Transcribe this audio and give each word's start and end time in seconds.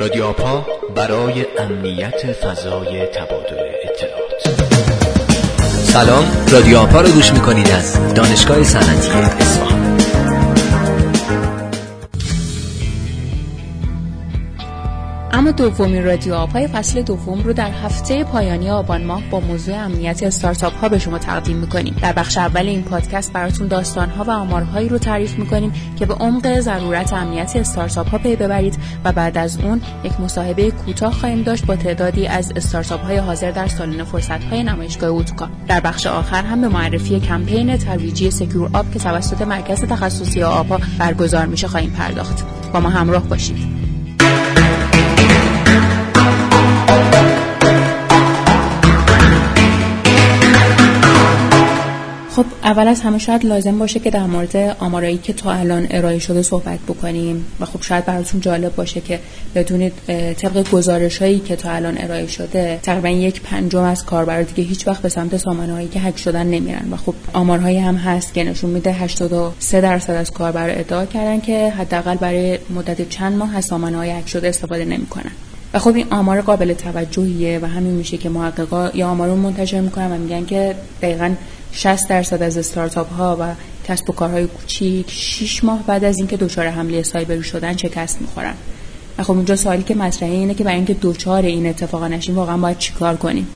رادیو 0.00 0.24
آپا 0.24 0.66
برای 0.96 1.46
امنیت 1.58 2.32
فضای 2.32 3.06
تبادل 3.06 3.58
اطلاعات. 3.84 4.64
سلام 5.82 6.24
رادیو 6.52 6.78
آپا 6.78 7.00
رو 7.00 7.08
گوش 7.08 7.32
می‌کنید 7.32 7.70
از 7.70 8.14
دانشگاه 8.14 8.62
صنعتی 8.62 9.10
اما 15.44 15.52
دومین 15.52 16.04
رادیو 16.04 16.34
آپای 16.34 16.68
فصل 16.68 17.02
دوم 17.02 17.42
رو 17.42 17.52
در 17.52 17.70
هفته 17.70 18.24
پایانی 18.24 18.70
آبان 18.70 19.04
ماه 19.04 19.22
با 19.30 19.40
موضوع 19.40 19.74
امنیت 19.74 20.22
استارتاپ 20.22 20.74
ها 20.74 20.88
به 20.88 20.98
شما 20.98 21.18
تقدیم 21.18 21.56
می‌کنیم. 21.56 21.96
در 22.02 22.12
بخش 22.12 22.38
اول 22.38 22.66
این 22.66 22.82
پادکست 22.82 23.32
براتون 23.32 23.66
داستان 23.66 24.10
ها 24.10 24.24
و 24.24 24.30
آمارهایی 24.30 24.88
رو 24.88 24.98
تعریف 24.98 25.38
می‌کنیم 25.38 25.72
که 25.98 26.06
به 26.06 26.14
عمق 26.14 26.60
ضرورت 26.60 27.12
امنیت 27.12 27.56
استارتاپ 27.56 28.08
ها 28.08 28.18
پی 28.18 28.36
ببرید 28.36 28.78
و 29.04 29.12
بعد 29.12 29.38
از 29.38 29.58
اون 29.60 29.80
یک 30.04 30.20
مصاحبه 30.20 30.70
کوتاه 30.70 31.12
خواهیم 31.12 31.42
داشت 31.42 31.66
با 31.66 31.76
تعدادی 31.76 32.26
از 32.26 32.52
استارتاپ 32.56 33.04
های 33.04 33.16
حاضر 33.16 33.50
در 33.50 33.68
سالن 33.68 34.04
فرصت 34.04 34.44
های 34.44 34.62
نمایشگاه 34.62 35.10
اوتکا 35.10 35.48
در 35.68 35.80
بخش 35.80 36.06
آخر 36.06 36.42
هم 36.42 36.60
به 36.60 36.68
معرفی 36.68 37.20
کمپین 37.20 37.76
ترویجی 37.76 38.30
Secure 38.30 38.70
Up 38.72 38.90
که 38.92 38.98
توسط 38.98 39.42
مرکز 39.42 39.80
تخصصی 39.80 40.42
آپا 40.42 40.80
برگزار 40.98 41.46
میشه 41.46 41.68
خواهیم 41.68 41.90
پرداخت. 41.90 42.44
با 42.72 42.80
ما 42.80 42.88
همراه 42.88 43.22
باشید. 43.22 43.83
خب 52.36 52.46
اول 52.64 52.88
از 52.88 53.00
همه 53.00 53.18
شاید 53.18 53.44
لازم 53.44 53.78
باشه 53.78 54.00
که 54.00 54.10
در 54.10 54.26
مورد 54.26 54.56
آمارایی 54.56 55.18
که 55.18 55.32
تا 55.32 55.52
الان 55.52 55.86
ارائه 55.90 56.18
شده 56.18 56.42
صحبت 56.42 56.78
بکنیم 56.78 57.44
و 57.60 57.64
خب 57.64 57.82
شاید 57.82 58.04
براتون 58.04 58.40
جالب 58.40 58.76
باشه 58.76 59.00
که 59.00 59.20
بدونید 59.54 59.92
طبق 60.32 60.70
گزارش 60.70 61.18
هایی 61.18 61.38
که 61.38 61.56
تا 61.56 61.70
الان 61.70 61.98
ارائه 61.98 62.26
شده 62.26 62.80
تقریبا 62.82 63.08
یک 63.08 63.40
پنجم 63.40 63.82
از 63.82 64.04
کاربرا 64.04 64.42
دیگه 64.42 64.68
هیچ 64.68 64.86
وقت 64.88 65.02
به 65.02 65.08
سمت 65.08 65.36
سامانه 65.36 65.72
هایی 65.72 65.88
که 65.88 66.00
هک 66.00 66.18
شدن 66.18 66.46
نمیرن 66.46 66.88
و 66.92 66.96
خب 66.96 67.14
آمارهایی 67.32 67.78
هم 67.78 67.96
هست 67.96 68.34
که 68.34 68.44
نشون 68.44 68.70
میده 68.70 68.92
83 68.92 69.80
درصد 69.80 70.12
از 70.12 70.30
کاربرا 70.30 70.72
ادعا 70.72 71.06
کردن 71.06 71.40
که 71.40 71.70
حداقل 71.70 72.14
برای 72.14 72.58
مدت 72.70 73.08
چند 73.08 73.36
ماه 73.36 73.56
از 73.56 73.64
سامانه 73.64 73.96
های 73.96 74.10
هک 74.10 74.28
شده 74.28 74.48
استفاده 74.48 74.84
نمی‌کنن. 74.84 75.32
و 75.74 75.78
خب 75.78 75.94
این 75.94 76.06
آمار 76.10 76.40
قابل 76.40 76.74
توجهیه 76.74 77.58
و 77.62 77.66
همین 77.66 77.92
میشه 77.92 78.16
که 78.16 78.28
محققا 78.28 78.90
یا 78.94 79.08
آمار 79.08 79.28
رو 79.28 79.36
منتشر 79.36 79.80
می‌کنن 79.80 80.12
و 80.12 80.18
میگن 80.18 80.46
که 80.46 80.74
دقیقا 81.02 81.34
60 81.72 82.08
درصد 82.08 82.42
از 82.42 82.58
استارتاپ 82.58 83.12
ها 83.12 83.36
و 83.40 83.54
کسب 83.88 84.10
و 84.10 84.12
کارهای 84.12 84.46
کوچیک 84.46 85.10
6 85.10 85.64
ماه 85.64 85.82
بعد 85.86 86.04
از 86.04 86.18
اینکه 86.18 86.36
دچار 86.36 86.66
حمله 86.66 87.02
سایبری 87.02 87.42
شدن 87.42 87.76
شکست 87.76 88.20
می‌خورن. 88.20 88.54
و 89.18 89.22
خب 89.22 89.30
اونجا 89.30 89.56
سوالی 89.56 89.82
که 89.82 89.94
مطرحه 89.94 90.32
اینه 90.32 90.54
که 90.54 90.64
برای 90.64 90.76
اینکه 90.76 90.96
دچار 91.02 91.42
این 91.42 91.66
اتفاقا 91.66 92.08
نشیم 92.08 92.36
واقعا 92.36 92.56
باید 92.56 92.78
چیکار 92.78 93.16
کنیم؟ 93.16 93.48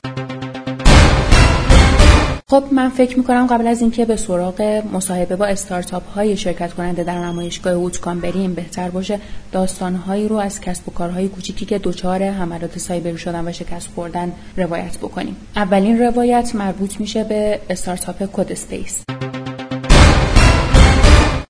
خب 2.49 2.63
من 2.71 2.89
فکر 2.89 3.17
می‌کنم 3.17 3.47
قبل 3.47 3.67
از 3.67 3.81
اینکه 3.81 4.05
به 4.05 4.15
سراغ 4.15 4.83
مصاحبه 4.93 5.35
با 5.35 5.45
استارتاپ 5.45 6.03
های 6.09 6.37
شرکت 6.37 6.73
کننده 6.73 7.03
در 7.03 7.17
نمایشگاه 7.25 7.73
اوتکام 7.73 8.19
بریم 8.19 8.53
بهتر 8.53 8.89
باشه 8.89 9.19
داستان 9.51 9.95
هایی 9.95 10.27
رو 10.27 10.35
از 10.35 10.61
کسب 10.61 10.89
و 10.89 10.91
کارهای 10.91 11.27
کوچیکی 11.27 11.65
که 11.65 11.79
دچار 11.79 12.23
حملات 12.23 12.79
سایبری 12.79 13.17
شدن 13.17 13.47
و 13.47 13.51
شکست 13.51 13.89
خوردن 13.95 14.31
روایت 14.57 14.97
بکنیم. 14.97 15.35
اولین 15.55 15.99
روایت 15.99 16.51
مربوط 16.55 16.99
میشه 16.99 17.23
به 17.23 17.59
استارتاپ 17.69 18.29
Code 18.33 18.51
Spaces. 18.51 19.03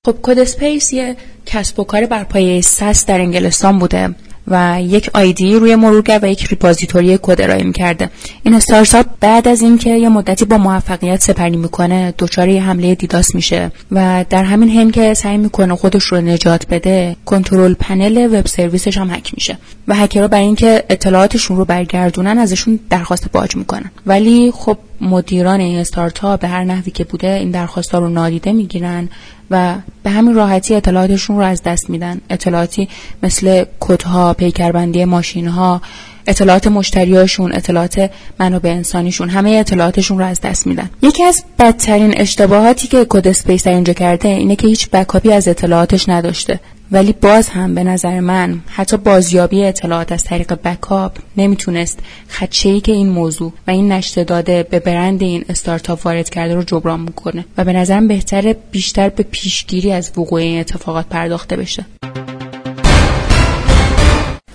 خب 0.06 0.16
Code 0.22 0.38
Spaces 0.38 0.92
یه 0.92 1.16
کسب 1.46 1.80
و 1.80 1.84
کار 1.84 2.06
بر 2.06 2.24
پایه 2.24 2.60
SaaS 2.60 3.06
در 3.06 3.20
انگلستان 3.20 3.78
بوده. 3.78 4.14
و 4.50 4.82
یک 4.82 5.10
IDE 5.14 5.54
روی 5.54 5.76
مرورگر 5.76 6.18
و 6.22 6.28
یک 6.28 6.46
repository 6.46 7.18
کد 7.22 7.42
ارائه 7.42 7.64
می‌کرده. 7.64 8.10
این 8.42 8.54
استارتاپ 8.54 9.06
بعد 9.20 9.48
از 9.48 9.62
اینکه 9.62 9.90
یه 9.90 10.08
مدتی 10.08 10.44
با 10.44 10.58
موفقیت 10.58 11.22
سپری 11.22 11.56
می‌کنه 11.56 12.14
دچار 12.18 12.48
یه 12.48 12.62
حمله 12.62 12.94
DDoS 12.94 13.34
میشه 13.34 13.72
و 13.92 14.24
در 14.30 14.44
همین 14.44 14.68
حین 14.68 14.90
که 14.90 15.14
سعی 15.14 15.36
می‌کنه 15.36 15.74
خودش 15.74 16.04
رو 16.04 16.20
نجات 16.20 16.66
بده 16.66 17.16
control 17.24 17.74
panel 17.74 18.34
web 18.34 18.46
service 18.46 18.86
ش 18.86 18.98
هم 18.98 19.10
هک 19.10 19.34
میشه 19.34 19.58
و 19.88 19.94
هکرها 19.94 20.28
برای 20.28 20.44
اینکه 20.44 20.84
اطلاعاتشون 20.90 21.56
رو 21.56 21.64
برگردونن 21.64 22.38
ازشون 22.38 22.80
درخواست 22.90 23.32
باج 23.32 23.56
می‌کنن. 23.56 23.90
ولی 24.06 24.52
خب 24.54 24.78
مدیران 25.00 25.60
این 25.60 25.78
استارتاپ 25.78 26.40
به 26.40 26.48
هر 26.48 26.64
نحوی 26.64 26.90
که 26.90 27.04
بوده 27.04 27.28
این 27.28 27.50
درخواست 27.50 27.94
رو 27.94 28.08
نادیده 28.08 28.52
می‌گیرن 28.52 29.08
و 29.50 29.74
به 30.02 30.10
همین 30.10 30.34
راحتی 30.34 30.74
اطلاعاتشون 30.74 31.36
رو 31.36 31.42
از 31.42 31.62
دست 31.62 31.90
میدن. 31.90 32.20
اطلاعاتی 32.30 32.88
مثل 33.22 33.64
کدها 33.80 34.34
پیکربندی 34.34 35.04
ماشین 35.04 35.48
ها 35.48 35.82
اطلاعات 36.26 36.66
مشتریاشون 36.66 37.52
اطلاعات 37.52 38.10
منابع 38.40 38.70
انسانیشون 38.70 39.28
همه 39.28 39.50
اطلاعاتشون 39.50 40.18
رو 40.18 40.24
از 40.24 40.40
دست 40.40 40.66
میدن. 40.66 40.90
یکی 41.02 41.24
از 41.24 41.44
بدترین 41.58 42.14
اشتباهاتی 42.16 42.88
که 42.88 43.06
Code 43.08 43.28
Spaces 43.28 43.64
در 43.64 43.72
اینجا 43.72 43.92
کرده 43.92 44.28
اینه 44.28 44.56
که 44.56 44.66
هیچ 44.66 44.90
backup 44.90 45.26
ی 45.26 45.32
از 45.32 45.48
اطلاعاتش 45.48 46.08
نداشته. 46.08 46.60
ولی 46.92 47.12
باز 47.12 47.48
هم 47.48 47.74
به 47.74 47.84
نظر 47.84 48.20
من 48.20 48.60
حتی 48.66 48.96
بازیابی 48.96 49.64
اطلاعات 49.64 50.12
از 50.12 50.24
طریق 50.24 50.52
بکاپ 50.52 51.18
نمی‌تونست 51.36 51.98
خدشه‌ای 52.28 52.80
که 52.80 52.92
این 52.92 53.08
موضوع 53.08 53.52
و 53.66 53.70
این 53.70 53.92
نشته 53.92 54.24
داده 54.24 54.62
به 54.62 54.80
برند 54.80 55.22
این 55.22 55.44
استارتاپ 55.48 56.06
وارد 56.06 56.30
کرده 56.30 56.54
رو 56.54 56.62
جبران 56.62 57.00
می‌کنه 57.00 57.44
و 57.58 57.64
به 57.64 57.72
نظرم 57.72 58.08
بهتره 58.08 58.56
بیشتر 58.70 59.08
به 59.08 59.22
پیشگیری 59.22 59.92
از 59.92 60.10
وقوع 60.16 60.40
این 60.40 60.60
اتفاقات 60.60 61.06
پرداخته 61.06 61.56
بشه. 61.56 61.86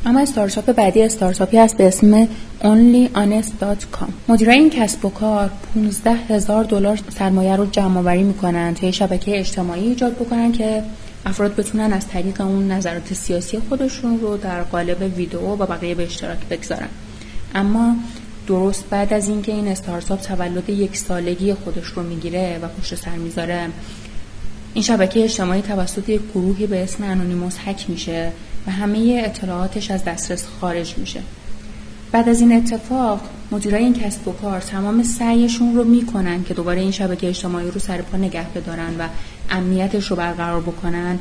اما 0.06 0.20
استارتاپ 0.20 0.72
بعدی 0.72 1.04
استارتاپی 1.04 1.58
هست 1.58 1.78
به 1.78 1.88
اسم 1.88 2.28
onlyhonest.com 2.62 4.10
مدیرای 4.28 4.58
این 4.58 4.70
کسب 4.70 5.06
و 5.06 5.10
کار 5.10 5.52
15 5.76 6.12
هزار 6.12 6.64
دلار 6.64 7.00
سرمایه 7.18 7.56
رو 7.56 7.66
جمع 7.66 7.98
آوری 7.98 8.24
می‌کنن 8.24 8.74
تا 8.74 8.92
شبکه 8.92 9.40
اجتماعی 9.40 9.88
ایجاد 9.88 10.16
بکنن 10.16 10.52
که 10.52 10.84
افراد 11.26 11.56
بتونن 11.56 11.94
از 11.94 12.08
طریق 12.08 12.42
اون 12.42 12.72
نظرات 12.72 13.14
سیاسی 13.14 13.60
خودشون 13.70 14.20
رو 14.20 14.38
در 14.38 14.64
قالب 14.64 15.02
ویدیو 15.18 15.40
و 15.40 15.66
بقیه 15.66 15.96
به 15.96 16.04
اشتراک 16.04 16.40
بگذارن. 16.50 16.90
اما 17.56 17.96
درست 18.48 18.90
بعد 18.90 19.14
از 19.14 19.30
اینکه 19.30 19.52
این 19.52 19.68
استارتاپ 19.68 20.22
تولد 20.22 20.70
یک 20.70 20.98
سالگی 20.98 21.54
خودش 21.54 21.86
رو 21.86 22.04
می‌گیره 22.04 22.60
و 22.62 22.68
پشت 22.68 22.96
سر 22.96 23.16
می‌ذاره 23.16 23.70
این 24.74 24.84
شبکه 24.84 25.24
اجتماعی 25.24 25.62
توسط 25.62 26.10
یک 26.10 26.22
گروهی 26.34 26.68
به 26.68 26.84
اسم 26.84 27.04
انونیموس 27.04 27.56
هک 27.66 27.90
میشه 27.90 28.32
و 28.68 28.72
همه 28.72 29.24
اطلاعاتش 29.26 29.92
از 29.92 30.04
دسترس 30.04 30.46
خارج 30.62 30.98
میشه. 30.98 31.22
بعد 32.12 32.30
از 32.30 32.42
این 32.42 32.56
اتفاق 32.56 33.22
مدیرای 33.52 33.84
این 33.84 33.94
کسب 33.94 34.28
و 34.28 34.32
کار 34.32 34.60
تمام 34.60 35.04
سعیشون 35.04 35.76
رو 35.76 35.84
می‌کنن 35.84 36.44
که 36.44 36.54
دوباره 36.54 36.82
این 36.82 36.92
شبکه 36.92 37.28
اجتماعی 37.28 37.72
رو 37.72 37.80
سر 37.80 38.02
پا 38.02 38.18
نگه 38.18 38.46
بدارن 38.56 38.98
و 39.00 39.08
امنیتش 39.50 40.08
رو 40.08 40.16
برقرار 40.16 40.62
بکنن 40.62 41.20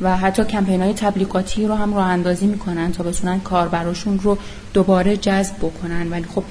و 0.00 0.16
حتی 0.16 0.44
کمپین 0.44 0.82
های 0.82 0.92
تبلیغاتی 0.92 1.66
رو 1.66 1.74
هم 1.74 1.94
راه 1.94 2.06
اندازی 2.06 2.46
می‌کنن 2.46 2.92
تا 2.92 3.02
بتونن 3.02 3.40
کاربراشون 3.40 4.20
رو 4.20 4.38
دوباره 4.74 5.16
جذب 5.16 5.56
بکنن. 5.56 6.10
ولی 6.10 6.24
خب 6.24 6.44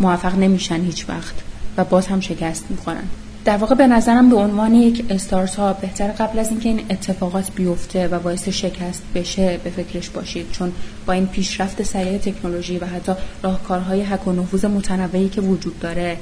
موفق 0.00 0.38
نمیشن 0.38 0.80
هیچ 0.80 1.08
وقت 1.08 1.34
و 1.76 1.84
باز 1.84 2.06
هم 2.06 2.20
شکست 2.20 2.64
می‌خورن. 2.70 3.04
در 3.46 3.56
واقع 3.56 3.74
به 3.74 3.86
نظرم 3.86 4.30
به 4.30 4.36
عنوان 4.36 4.74
یک 4.74 5.04
استارتاپ 5.10 5.80
بهتر 5.80 6.08
قبل 6.08 6.38
از 6.38 6.50
اینکه 6.50 6.68
این 6.68 6.80
اتفاقات 6.90 7.50
بیفته 7.54 8.08
و 8.08 8.18
باعث 8.18 8.48
شکست 8.48 9.02
بشه 9.14 9.60
به 9.64 9.70
فکرش 9.70 10.10
باشید. 10.10 10.50
چون 10.50 10.72
با 11.06 11.12
این 11.12 11.26
پیشرفت 11.26 11.82
سریع 11.82 12.18
تکنولوژی 12.18 12.78
و 12.78 12.86
حتی 12.86 13.12
راهکارهای 13.42 14.02
حک 14.02 14.28
و 14.28 14.32
نفوذ 14.32 14.64
متنوعی 14.64 15.28
که 15.28 15.40
وجود 15.40 15.78
داره 15.80 16.16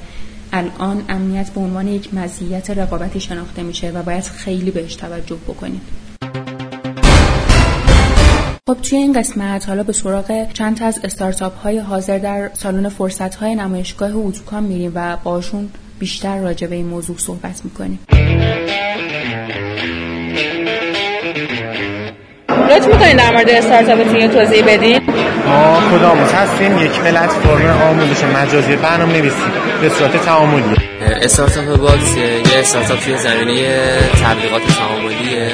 الان 0.53 1.03
امنیت 1.09 1.49
به 1.49 1.61
عنوان 1.61 1.87
یک 1.87 2.13
مزیت 2.13 2.69
رقابتی 2.69 3.19
شناخته 3.19 3.63
میشه 3.63 3.91
و 3.91 4.03
باید 4.03 4.23
خیلی 4.23 4.71
بهش 4.71 4.95
توجه 4.95 5.35
بکنید. 5.35 5.81
خب 8.67 8.77
توی 8.81 8.97
این 8.97 9.13
قسمت 9.13 9.69
حالا 9.69 9.83
به 9.83 9.93
سراغ 9.93 10.51
چند 10.53 10.83
از 10.83 10.99
استارتاپ 11.03 11.57
های 11.57 11.77
حاضر 11.77 12.17
در 12.17 12.49
سالن 12.53 12.89
فرصت 12.89 13.35
های 13.35 13.55
نمایشگاه 13.55 14.11
اوتوکام 14.11 14.63
میریم 14.63 14.91
و 14.95 15.17
باشون 15.23 15.69
بیشتر 15.99 16.39
راجع 16.39 16.67
به 16.67 16.75
این 16.75 16.85
موضوع 16.85 17.17
صحبت 17.17 17.61
می‌کنیم. 17.63 17.99
لطف 22.69 22.87
می‌کنین 22.87 23.15
در 23.15 23.31
مورد 23.31 23.49
استارتاپتون 23.49 24.15
یه 24.15 24.27
توضیح 24.27 24.63
بدین؟ 24.67 25.01
ما 25.47 25.81
کداموز 25.91 26.33
هستیم. 26.33 26.77
یک 26.77 26.91
پلتفرم 26.91 27.81
آموزش 27.81 28.23
مجازی 28.23 28.75
برنامه 28.75 29.13
نویسی 29.13 29.35
به 29.81 29.89
صورت 29.89 30.25
تعاملی. 30.25 30.75
استارتاپ 31.21 31.79
باکس 31.79 32.17
یه 32.17 32.59
استارتاپ 32.59 32.99
توی 32.99 33.17
زمینه 33.17 33.97
تبلیغات 34.23 34.61
تعاملیه. 34.77 35.51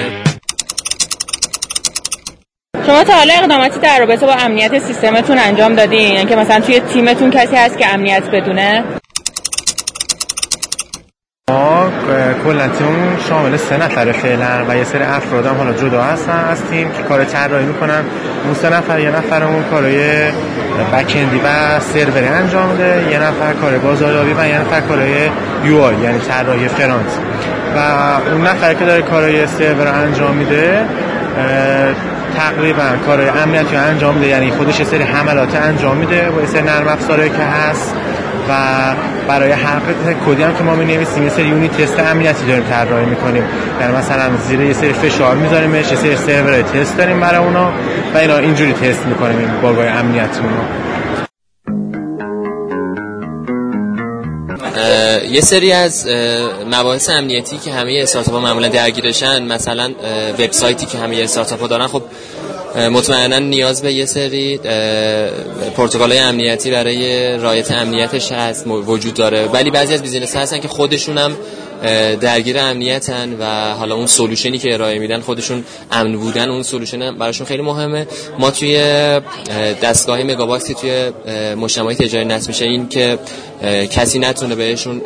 شما 2.88 3.04
تا 3.04 3.14
حالا 3.14 3.34
اقداماتی 3.34 3.80
در 3.80 4.00
رابطه 4.00 4.26
با 4.26 4.34
امنیت 4.34 4.80
سیستمتون 4.80 5.38
انجام 5.38 5.76
دادین؟ 5.76 6.14
یعنی 6.14 6.26
که 6.26 6.36
مثلا 6.36 6.60
توی 6.60 6.80
تیمتون 6.80 7.32
کسی 7.32 7.56
هست 7.56 7.78
که 7.78 7.94
امنیت 7.94 8.24
بدونه؟ 8.34 8.84
تیممون 12.58 13.18
شامل 13.30 13.58
سه 13.58 13.78
نفر 13.78 14.12
فعلا 14.12 14.66
و 14.70 14.78
یه 14.78 14.84
سری 14.84 15.04
افراد 15.04 15.46
هم 15.46 15.56
حالا 15.58 15.74
جدا 15.74 16.02
هستن 16.02 16.46
از 16.52 16.62
تیم 16.64 16.92
که 16.92 17.04
کار 17.04 17.24
طراحی 17.24 17.66
می‌کنن. 17.66 18.04
اون 18.46 18.54
سه 18.54 18.70
نفر 18.70 19.00
یه 19.00 19.12
نفرمون 19.12 19.64
کارهای 19.64 20.32
بکندی 20.94 21.38
و 21.38 21.80
سروری 21.80 22.28
انجام 22.28 22.70
میده 22.70 23.12
یه 23.12 23.20
نفر 23.20 23.54
کار 23.54 23.78
بازاریابی 23.78 24.34
و 24.34 24.48
یه 24.48 24.60
نفر 24.62 24.82
کارهای 24.82 25.30
یو 25.66 25.82
آی 25.82 25.96
یعنی 26.04 26.20
طراحی 26.20 26.68
فرانت. 26.68 27.18
و 27.76 27.80
اون 28.32 28.48
نفر 28.48 28.74
که 28.74 28.86
داره 28.86 29.02
کارهای 29.02 29.48
سرور 29.48 29.88
انجام 29.88 30.36
میده 30.36 30.86
تقریبا 32.36 32.84
کارهای 33.06 33.30
امنیتی 33.30 33.76
انجام 33.76 34.16
میده 34.16 34.28
یعنی 34.28 34.52
خودش 34.52 34.80
یه 34.80 34.86
سری 34.86 35.04
حملات 35.04 35.56
انجام 35.56 35.98
میده 35.98 36.30
با 36.30 36.42
یه 36.42 36.48
سری 36.48 36.62
نرم 36.62 36.88
افزارهایی 36.88 37.30
که 37.30 37.44
هست. 37.44 37.96
و 38.50 38.54
برای 39.28 39.52
هر 39.52 39.80
کدی 40.28 40.44
هم 40.44 40.56
که 40.56 40.64
ما 40.64 40.76
می‌نویسیم 40.76 41.24
یه 41.24 41.30
سری 41.30 41.48
یونیت 41.48 41.78
تست 41.78 42.00
امنیتی 42.00 42.46
داریم 42.46 42.64
طراحی 42.64 43.06
می‌کنیم. 43.06 43.44
یعنی 43.82 43.94
مثلا 43.94 44.38
زیر 44.48 44.62
یه 44.62 44.74
سری 44.74 44.94
فشار 44.94 45.36
می‌ذاریمش 45.36 45.92
یه 45.92 45.98
سری 45.98 46.16
سرور 46.16 46.62
تست 46.62 46.98
داریم 46.98 47.20
برای 47.20 47.46
اونا 47.46 47.74
و 48.14 48.18
اینا 48.18 48.38
اینجوری 48.38 48.74
تست 48.74 49.06
می‌کنیم 49.06 49.38
این 49.38 49.62
باگای 49.62 49.88
امنیتی 49.88 50.40
یه 55.32 55.42
سری 55.42 55.72
از 55.72 56.08
مباحث 56.72 57.10
امنیتی 57.10 57.58
که 57.58 57.72
همه 57.72 58.00
استارتاپ 58.04 58.34
ها 58.34 58.40
معمولا 58.40 58.68
درگیرشن 58.68 59.44
مثلا 59.44 59.92
وبسایتی 60.40 60.86
که 60.86 60.98
همه 60.98 61.22
استارتاپ 61.24 61.62
ها 61.62 61.68
دارن 61.68 61.88
خب 61.88 62.04
مطمئنا 62.76 63.40
نیاز 63.40 63.82
به 63.82 63.94
یه 63.94 64.06
سری 64.06 64.58
پروتکل 65.76 66.12
امنیتی 66.12 66.72
برای 66.72 67.38
رعایت 67.38 67.72
امنیتش 67.72 68.32
هست 68.32 68.68
وجود 68.68 69.14
داره. 69.14 69.46
ولی 69.46 69.72
بعضی 69.72 69.94
از 69.94 70.02
business 70.02 70.36
هستن 70.36 70.60
که 70.60 70.68
خودشون 70.68 71.18
هم 71.18 71.38
درگیر 72.22 72.60
امنیتن 72.60 73.38
و 73.40 73.74
حالا 73.74 73.96
اون 73.96 74.08
solution 74.08 74.52
ی 74.52 74.58
که 74.58 74.74
ارائه 74.74 75.00
میدن 75.00 75.20
خودشون 75.20 75.64
امن 75.92 76.18
بودن 76.18 76.50
اون 76.50 76.64
سولوشن 76.64 77.18
براشون 77.18 77.48
خیلی 77.48 77.62
مهمه. 77.62 78.08
ما 78.40 78.52
توی 78.52 78.78
دستگاه 79.84 80.24
مگاباکس 80.24 80.68
که 80.68 80.74
توی 80.74 81.12
مجتمعی 81.56 81.96
تجاری 81.96 82.26
نصب 82.26 82.48
میشه 82.48 82.66
این 82.66 82.90
که 82.90 83.20
کسی 83.92 84.20
نتونه 84.20 84.56
بهشون 84.56 85.02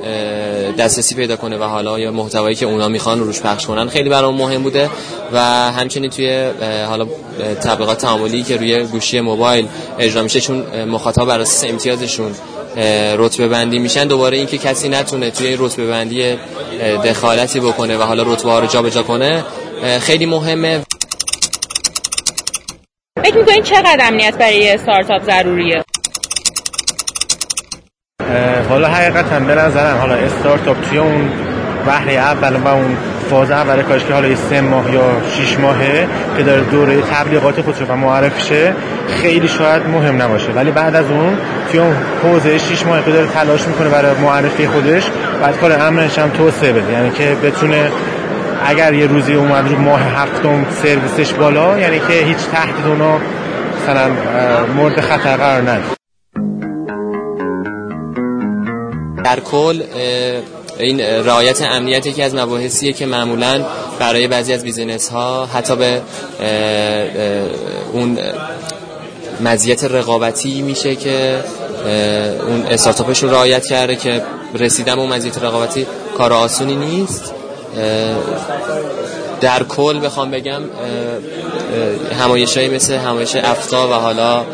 دسترسی 0.77 1.15
پیدا 1.15 1.35
کنه 1.35 1.57
و 1.57 1.63
حالا 1.63 1.99
یا 1.99 2.11
محتوایی 2.11 2.55
که 2.55 2.65
اونا 2.65 2.87
می‌خوان 2.87 3.19
روش 3.19 3.39
پخش 3.39 3.65
کنن 3.65 3.89
خیلی 3.89 4.09
برام 4.09 4.35
مهم 4.35 4.63
بوده. 4.63 4.89
و 5.33 5.39
همچنین 5.71 6.09
توی 6.09 6.51
حالا 6.87 7.07
تبلیغات 7.63 7.97
تعاملی 7.97 8.43
که 8.43 8.57
روی 8.57 8.83
گوشی 8.83 9.19
موبایل 9.19 9.67
اجرا 9.99 10.23
میشه 10.23 10.41
چون 10.41 10.85
مخاطب 10.85 11.25
بر 11.25 11.45
امتیازشون 11.63 12.35
رتبه 13.17 13.47
بندی 13.47 13.79
میشن 13.79 14.07
دوباره 14.07 14.37
اینکه 14.37 14.57
کسی 14.57 14.89
نتونه 14.89 15.31
توی 15.31 15.47
این 15.47 15.57
رتبه 15.59 15.87
بندی 15.87 16.37
دخالتی 17.05 17.59
بکنه 17.59 17.97
و 17.97 18.01
حالا 18.01 18.23
رتبه 18.33 18.51
ها 18.51 18.59
رو 18.59 18.67
جابجا 18.67 19.03
کنه 19.03 19.43
خیلی 20.01 20.25
مهمه. 20.25 20.81
فکر 23.23 23.37
می‌کنین 23.37 23.63
چقدر 23.63 23.97
امنیت 24.01 24.37
برای 24.37 24.69
استارتاپ 24.69 25.23
ضروریه؟ 25.23 25.83
حالا 28.69 28.87
حقیقتا 28.87 29.39
به 29.39 29.55
نظرم 29.55 29.97
حالا 29.97 30.13
استارتاپ 30.13 30.81
توی 30.89 30.97
اون 30.97 31.31
بحر 31.87 32.09
اول 32.09 32.55
و 32.55 32.67
اون 32.67 32.97
فاز 33.29 33.51
اول 33.51 33.81
کارش 33.81 34.05
که 34.05 34.13
حالا 34.13 34.35
سه 34.35 34.61
ماه 34.61 34.93
یا 34.93 35.21
شش 35.31 35.59
ماهه 35.59 36.07
که 36.37 36.43
داره 36.43 36.61
دوره 36.61 37.01
تبلیغات 37.01 37.61
خودش 37.61 37.81
رو 37.81 37.95
معرفی 37.95 38.41
شه 38.41 38.73
خیلی 39.21 39.47
شاید 39.47 39.87
مهم 39.87 40.21
نباشه. 40.21 40.51
ولی 40.51 40.71
بعد 40.71 40.95
از 40.95 41.11
اون 41.11 41.37
توی 41.71 41.79
اون 41.79 41.95
حوزه 42.23 42.57
6 42.57 42.85
ماه 42.85 43.05
که 43.05 43.11
داره 43.11 43.27
تلاش 43.27 43.67
می‌کنه 43.67 43.89
برای 43.89 44.11
معرفی 44.21 44.67
خودش 44.67 45.03
بعد 45.41 45.57
کار 45.57 45.71
امنش 45.71 46.19
هم 46.19 46.29
توسعه 46.29 46.73
بده. 46.73 46.93
یعنی 46.93 47.09
که 47.09 47.35
بتونه 47.43 47.91
اگر 48.65 48.93
یه 48.93 49.07
روزی 49.07 49.33
اومد 49.33 49.69
رو 49.69 49.77
ماه 49.77 50.01
هفتم 50.01 50.65
سرویسش 50.83 51.33
بالا 51.33 51.79
یعنی 51.79 51.99
که 51.99 52.13
هیچ 52.13 52.37
تهدید 52.37 52.87
اونا 52.87 53.17
مثلا 53.83 54.11
مورد 54.75 55.01
خطر 55.01 55.37
قرار 55.37 55.61
نده 55.61 55.83
در 59.23 59.39
کل 59.39 59.81
این 60.79 61.01
رعایت 61.01 61.61
امنیت 61.61 62.05
یکی 62.05 62.21
از 62.21 62.35
مباحثیه 62.35 62.93
که 62.93 63.05
معمولا 63.05 63.65
برای 63.99 64.27
بعضی 64.27 64.53
از 64.53 64.63
بیزینس 64.63 65.09
ها 65.09 65.45
حتی 65.45 65.75
به 65.75 66.01
اون 67.93 68.17
مزیت 69.41 69.83
رقابتی 69.83 70.61
میشه 70.61 70.95
که 70.95 71.43
اون 72.47 72.65
استارتاپش 72.69 73.23
رو 73.23 73.29
رعایت 73.29 73.65
کرده 73.65 73.95
که 73.95 74.21
رسیدن 74.53 74.99
اون 74.99 75.13
مزیت 75.13 75.37
رقابتی 75.37 75.87
کار 76.17 76.33
آسونی 76.33 76.75
نیست. 76.75 77.33
در 79.41 79.63
کل 79.63 80.05
بخوام 80.05 80.31
بگم 80.31 80.61
همایشایی 82.19 82.69
مثل 82.69 82.93
همایش 82.93 83.35
افتا 83.35 83.87
و 83.87 83.91
حالا 83.93 84.45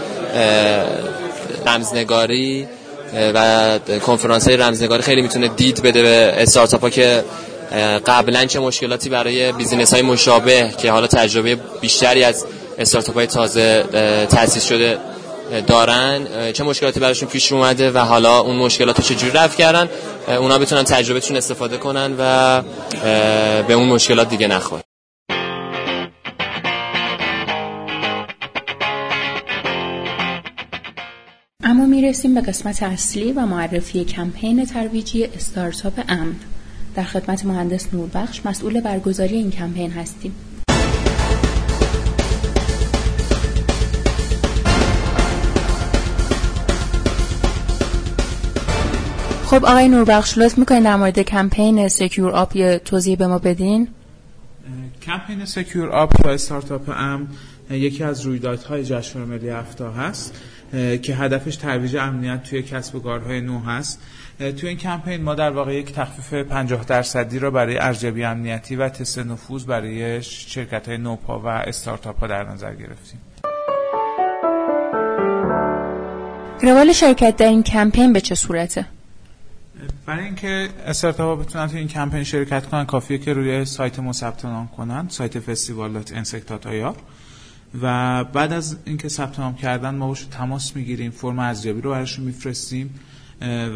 رمزنگاری 1.65 2.67
و 3.13 3.79
کنفرانس 4.05 4.47
های 4.47 4.57
رمزنگاری 4.57 5.01
خیلی 5.01 5.21
می‌تونه 5.21 5.47
دید 5.47 5.81
بده 5.81 6.01
به 6.01 6.33
استارتاپ 6.37 6.81
ها 6.81 6.89
که 6.89 7.23
قبلا 8.05 8.45
چه 8.45 8.59
مشکلاتی 8.59 9.09
برای 9.09 9.51
بیزینس 9.51 9.93
های 9.93 10.01
مشابه 10.01 10.73
که 10.77 10.91
حالا 10.91 11.07
تجربه 11.07 11.57
بیشتری 11.81 12.23
از 12.23 12.45
استارتاپ 12.77 13.15
های 13.15 13.27
تازه 13.27 13.83
تأسیس 14.29 14.65
شده 14.65 14.97
دارن 15.67 16.27
چه 16.53 16.63
مشکلاتی 16.63 16.99
براشون 16.99 17.29
پیش 17.29 17.51
اومده 17.51 17.91
و 17.91 17.97
حالا 17.97 18.39
اون 18.39 18.55
مشکلات 18.55 18.97
رو 18.97 19.03
چجوری 19.03 19.31
رفع 19.31 19.57
کردن 19.57 19.89
اونا 20.27 20.57
بتونن 20.57 20.83
تجربهشون 20.83 21.37
استفاده 21.37 21.77
کنن 21.77 22.15
و 22.19 22.61
به 23.67 23.73
اون 23.73 23.87
مشکلات 23.87 24.29
دیگه 24.29 24.47
نخوره 24.47 24.90
اما 31.71 31.85
می‌رسیم 31.85 32.33
به 32.33 32.41
قسمت 32.41 32.83
اصلی 32.83 33.31
و 33.31 33.45
معرفی 33.45 34.05
کمپین 34.05 34.65
ترویجی 34.65 35.23
استارتاپ 35.25 35.93
امن. 36.09 36.35
در 36.95 37.03
خدمت 37.03 37.45
مهندس 37.45 37.93
نوربخش 37.93 38.45
مسئول 38.45 38.81
برگزاری 38.81 39.35
این 39.35 39.51
کمپین 39.51 39.91
هستیم. 39.91 40.35
خب 49.45 49.65
آقای 49.65 49.89
نوربخش 49.89 50.37
لطف 50.37 50.57
می‌کنید 50.57 50.83
در 50.83 50.95
مورد 50.95 51.19
کمپین 51.19 51.87
Secure 51.87 52.31
Up 52.31 52.55
یه 52.55 52.81
توضیح 52.85 53.17
به 53.17 53.27
ما 53.27 53.39
بدین؟ 53.39 53.87
کمپین 55.05 55.45
Secure 55.45 55.89
Up 55.89 56.25
یا 56.25 56.31
استارتاپ 56.31 56.89
امن 56.89 57.27
یکی 57.69 58.03
از 58.03 58.21
رویدادهای 58.21 58.83
جشنواره 58.83 59.29
ملی 59.29 59.49
افتا 59.49 59.91
هست. 59.91 60.33
که 60.71 61.15
هدفش 61.15 61.55
ترویج 61.55 61.95
امنیت 61.95 62.43
توی 62.43 62.63
کسب 62.63 62.95
و 62.95 62.99
کارهای 62.99 63.41
نو 63.41 63.59
هست. 63.59 64.01
توی 64.39 64.69
این 64.69 64.77
کمپین 64.77 65.21
ما 65.21 65.35
در 65.35 65.49
واقع 65.49 65.75
یک 65.75 65.93
تخفیف 65.93 66.33
50 66.33 66.85
درصدی 66.85 67.39
را 67.39 67.51
برای 67.51 67.77
ارزیابی 67.77 68.23
امنیتی 68.23 68.75
و 68.75 68.89
تست 68.89 69.19
نفوذ 69.19 69.65
برای 69.65 70.23
شرکت 70.23 70.87
های 70.87 70.97
نوپا 70.97 71.39
و 71.39 71.47
استارتاپ 71.47 72.19
ها 72.19 72.27
در 72.27 72.43
نظر 72.43 72.75
گرفتیم. 72.75 73.19
روال 76.63 76.93
شرکت 76.93 77.35
در 77.37 77.47
این 77.47 77.63
کمپین 77.63 78.13
به 78.13 78.21
چه 78.21 78.35
صورته؟ 78.35 78.85
برای 80.05 80.25
اینکه 80.25 80.69
استارتاپ 80.85 81.27
ها 81.27 81.35
بتونن 81.35 81.67
توی 81.67 81.79
این 81.79 81.87
کمپین 81.87 82.23
شرکت 82.23 82.65
کنن 82.65 82.85
کافیه 82.85 83.17
که 83.17 83.33
روی 83.33 83.65
سایت 83.65 83.99
ما 83.99 84.13
ثبت 84.13 84.45
نام 84.45 84.67
کنن 84.77 85.05
سایت 85.09 85.39
festival.insect.ir 85.39 86.95
و 87.81 88.23
بعد 88.23 88.53
از 88.53 88.77
اینکه 88.85 89.09
ثبت 89.09 89.39
نام 89.39 89.55
کردن 89.55 89.95
ما 89.95 90.07
باشون 90.07 90.29
تماس 90.29 90.75
می‌گیریم 90.75 91.11
فرم 91.11 91.39
ارزیابی 91.39 91.81
رو 91.81 91.91
براشون 91.91 92.25
میفرستیم 92.25 92.99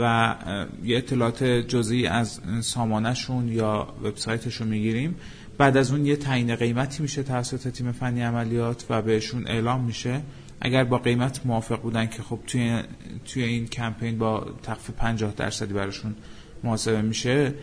و 0.01 0.35
یه 0.83 0.97
اطلاعات 0.97 1.43
جزئی 1.43 2.07
از 2.07 2.39
سامانهشون 2.61 3.47
یا 3.47 3.87
وبسایتشون 4.03 4.67
می‌گیریم. 4.67 5.15
بعد 5.57 5.77
از 5.77 5.91
اون 5.91 6.05
یه 6.05 6.15
تعیین 6.15 6.55
قیمتی 6.55 7.01
میشه 7.01 7.23
توسط 7.23 7.67
تیم 7.67 7.91
فنی 7.91 8.21
عملیات 8.21 8.85
و 8.89 9.01
بهشون 9.01 9.47
اعلام 9.47 9.81
میشه. 9.81 10.21
اگر 10.61 10.83
با 10.83 10.97
قیمت 10.97 11.45
موافق 11.45 11.81
بودن 11.81 12.07
که 12.07 12.23
خب 12.23 12.39
توی 12.47 12.81
توی 13.25 13.43
این 13.43 13.67
کمپین 13.67 14.17
با 14.17 14.47
تخفیف 14.63 14.95
50 14.95 15.33
درصدی 15.37 15.73
براشون 15.73 16.15
محاسبه 16.63 17.01
میشه 17.01 17.53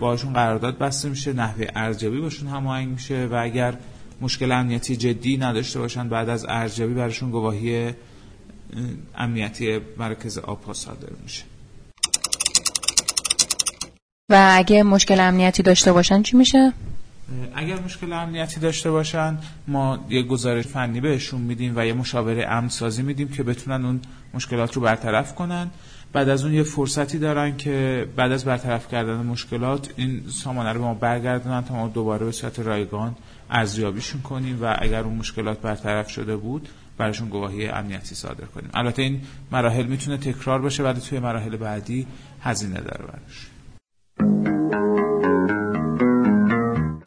باشون 0.00 0.32
قرارداد 0.32 0.78
بسته 0.78 1.08
میشه 1.08 1.32
نحوه 1.32 1.66
ارزیابی 1.74 2.20
باشون 2.20 2.48
هماهنگ 2.48 2.88
میشه 2.88 3.26
و 3.26 3.34
اگر 3.34 3.74
مشکل 4.20 4.52
امنیتی 4.52 4.96
جدی 4.96 5.36
نداشته 5.36 5.78
باشن 5.78 6.08
بعد 6.08 6.28
از 6.28 6.46
ارزیابی 6.48 6.94
براشون 6.94 7.30
گواهی 7.30 7.94
امنیتی 9.16 9.80
مرکز 9.98 10.38
آپا 10.38 10.72
صادر 10.72 11.08
میشه. 11.22 11.44
و 14.28 14.52
اگه 14.56 14.82
مشکل 14.82 15.20
امنیتی 15.20 15.62
داشته 15.62 15.92
باشن 15.92 16.22
چی 16.22 16.36
میشه؟ 16.36 16.72
اگر 17.54 17.80
مشکل 17.80 18.12
امنیتی 18.12 18.60
داشته 18.60 18.90
باشن 18.90 19.38
ما 19.68 20.06
یه 20.08 20.22
گزارش 20.22 20.66
فنی 20.66 21.00
بهشون 21.00 21.40
میدیم 21.40 21.72
و 21.76 21.86
یه 21.86 21.92
مشاوره 21.92 22.46
امن 22.48 22.68
سازی 22.68 23.02
میدیم 23.02 23.28
که 23.28 23.42
بتونن 23.42 23.84
اون 23.84 24.00
مشکلات 24.34 24.74
رو 24.74 24.82
برطرف 24.82 25.34
کنن. 25.34 25.70
بعد 26.14 26.28
از 26.28 26.44
اون 26.44 26.54
یه 26.54 26.62
فرصتی 26.62 27.18
دارن 27.18 27.56
که 27.56 28.06
بعد 28.16 28.32
از 28.32 28.44
برطرف 28.44 28.88
کردن 28.88 29.16
مشکلات 29.16 29.90
این 29.96 30.22
سامانه 30.28 30.72
رو 30.72 30.78
به 30.78 30.84
ما 30.84 30.94
برگردونن 30.94 31.64
تا 31.64 31.74
ما 31.74 31.88
دوباره 31.88 32.26
به 32.26 32.32
صورت 32.32 32.58
رایگان 32.58 33.16
ارزیابیشون 33.50 34.20
کنیم 34.20 34.58
و 34.62 34.76
اگر 34.78 35.00
اون 35.00 35.14
مشکلات 35.14 35.60
برطرف 35.60 36.10
شده 36.10 36.36
بود 36.36 36.68
براشون 36.98 37.28
گواهی 37.28 37.68
امنیتی 37.68 38.14
صادر 38.14 38.44
کنیم. 38.44 38.70
البته 38.74 39.02
این 39.02 39.20
مراحل 39.52 39.86
می‌تونه 39.86 40.16
تکرار 40.16 40.62
بشه 40.62 40.82
ولی 40.82 41.00
توی 41.00 41.18
مراحل 41.18 41.56
بعدی 41.56 42.06
هزینه 42.40 42.80
داره 42.80 43.04
براش. 43.04 43.53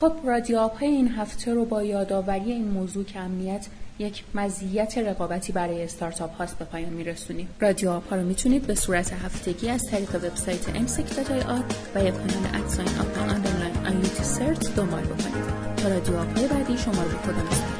خب 0.07 0.27
رادیو 0.27 0.59
های 0.59 0.87
این 0.87 1.07
هفته 1.07 1.53
رو 1.53 1.65
با 1.65 1.83
یادآوری 1.83 2.51
این 2.51 2.67
موضوع 2.67 3.05
که 3.05 3.19
امنیت 3.19 3.67
یک 3.99 4.23
مزیت 4.35 4.97
رقابتی 4.97 5.51
برای 5.51 5.83
استارتاپ 5.83 6.35
هاست 6.35 6.59
به 6.59 6.65
پایان 6.65 6.93
میرسونیم. 6.93 7.47
رادیو 7.59 7.91
ها 7.91 8.01
رو 8.11 8.23
می‌تونید 8.23 8.67
به 8.67 8.75
صورت 8.75 9.13
هفتگی 9.13 9.69
از 9.69 9.81
طریق 9.91 10.15
وبسایت 10.15 10.65
msec.ir 10.65 11.63
و 11.95 12.03
یا 12.03 12.11
کانال 12.11 12.47
ادساین 12.53 12.89
آپ 12.99 13.17
آن 13.17 13.29
آن 13.29 13.41
دنبال 14.75 15.03
بکنید. 15.03 15.77
تا 15.77 15.89
رادیو 15.89 16.17
های 16.17 16.47
بعدی 16.47 16.77
شما 16.77 17.03
رو 17.03 17.09
به 17.09 17.76